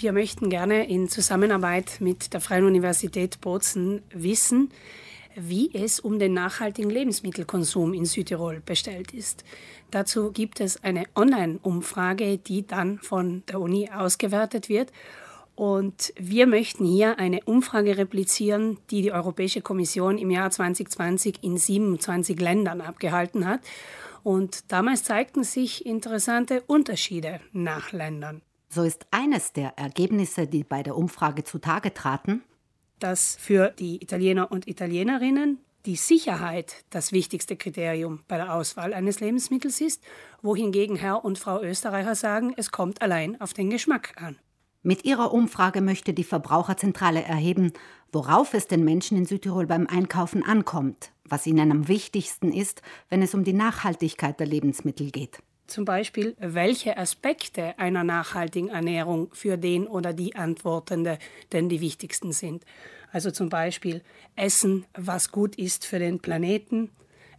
[0.00, 4.70] Wir möchten gerne in Zusammenarbeit mit der Freien Universität Bozen wissen,
[5.34, 9.42] wie es um den nachhaltigen Lebensmittelkonsum in Südtirol bestellt ist.
[9.90, 14.92] Dazu gibt es eine Online-Umfrage, die dann von der Uni ausgewertet wird.
[15.56, 21.58] Und wir möchten hier eine Umfrage replizieren, die die Europäische Kommission im Jahr 2020 in
[21.58, 23.62] 27 Ländern abgehalten hat.
[24.22, 28.42] Und damals zeigten sich interessante Unterschiede nach Ländern.
[28.68, 32.42] So ist eines der Ergebnisse, die bei der Umfrage zutage traten,
[32.98, 39.20] dass für die Italiener und Italienerinnen die Sicherheit das wichtigste Kriterium bei der Auswahl eines
[39.20, 40.02] Lebensmittels ist,
[40.42, 44.36] wohingegen Herr und Frau Österreicher sagen, es kommt allein auf den Geschmack an.
[44.82, 47.72] Mit ihrer Umfrage möchte die Verbraucherzentrale erheben,
[48.12, 53.22] worauf es den Menschen in Südtirol beim Einkaufen ankommt, was ihnen am wichtigsten ist, wenn
[53.22, 55.38] es um die Nachhaltigkeit der Lebensmittel geht.
[55.68, 61.18] Zum Beispiel, welche Aspekte einer nachhaltigen Ernährung für den oder die Antwortende
[61.52, 62.64] denn die wichtigsten sind.
[63.12, 64.02] Also zum Beispiel
[64.34, 66.90] Essen, was gut ist für den Planeten,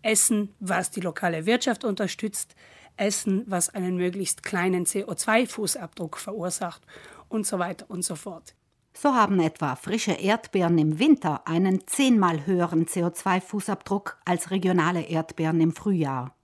[0.00, 2.56] Essen, was die lokale Wirtschaft unterstützt,
[2.96, 6.80] Essen, was einen möglichst kleinen CO2-Fußabdruck verursacht
[7.28, 8.54] und so weiter und so fort.
[8.94, 15.72] So haben etwa frische Erdbeeren im Winter einen zehnmal höheren CO2-Fußabdruck als regionale Erdbeeren im
[15.72, 16.34] Frühjahr.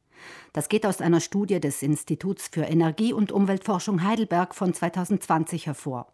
[0.53, 6.13] Das geht aus einer Studie des Instituts für Energie- und Umweltforschung Heidelberg von 2020 hervor.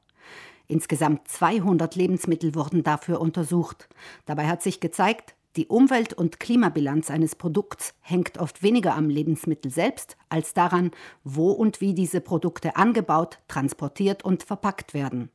[0.69, 3.89] Insgesamt 200 Lebensmittel wurden dafür untersucht.
[4.25, 9.71] Dabei hat sich gezeigt, die Umwelt- und Klimabilanz eines Produkts hängt oft weniger am Lebensmittel
[9.71, 10.91] selbst als daran,
[11.25, 15.31] wo und wie diese Produkte angebaut, transportiert und verpackt werden.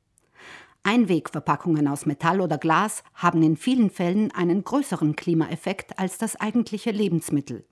[0.83, 6.91] Einwegverpackungen aus Metall oder Glas haben in vielen Fällen einen größeren Klimaeffekt als das eigentliche
[6.91, 7.65] Lebensmittel.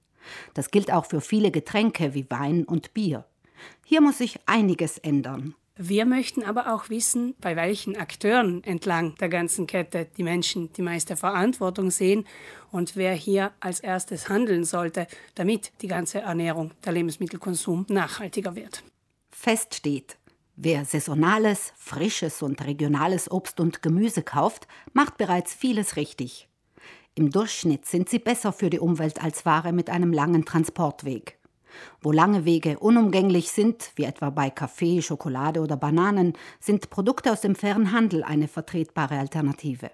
[0.54, 3.26] Das gilt auch für viele Getränke wie Wein und Bier.
[3.86, 5.56] Hier muss sich einiges ändern.
[5.82, 10.82] Wir möchten aber auch wissen, bei welchen Akteuren entlang der ganzen Kette die Menschen die
[10.82, 12.26] meiste Verantwortung sehen
[12.70, 18.84] und wer hier als erstes handeln sollte, damit die ganze Ernährung, der Lebensmittelkonsum nachhaltiger wird.
[19.32, 20.18] Fest steht,
[20.58, 26.49] wer saisonales, frisches und regionales Obst und Gemüse kauft, macht bereits vieles richtig.
[27.20, 31.38] Im Durchschnitt sind sie besser für die Umwelt als Ware mit einem langen Transportweg.
[32.00, 36.32] Wo lange Wege unumgänglich sind, wie etwa bei Kaffee, Schokolade oder Bananen,
[36.62, 39.92] sind Produkte aus dem fairen Handel eine vertretbare Alternative.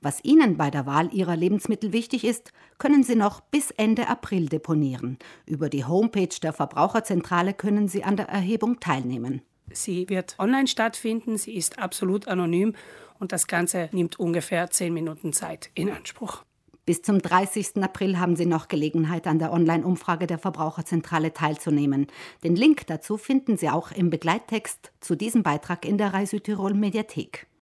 [0.00, 4.48] Was Ihnen bei der Wahl Ihrer Lebensmittel wichtig ist, können Sie noch bis Ende April
[4.48, 5.18] deponieren.
[5.44, 9.42] Über die Homepage der Verbraucherzentrale können Sie an der Erhebung teilnehmen.
[9.72, 12.74] Sie wird online stattfinden, sie ist absolut anonym
[13.18, 16.44] und das Ganze nimmt ungefähr zehn Minuten Zeit in Anspruch.
[16.88, 17.82] Bis zum 30.
[17.82, 22.06] April haben Sie noch Gelegenheit, an der Online-Umfrage der Verbraucherzentrale teilzunehmen.
[22.42, 26.72] Den Link dazu finden Sie auch im Begleittext zu diesem Beitrag in der Reise Tirol
[26.72, 27.48] Mediathek.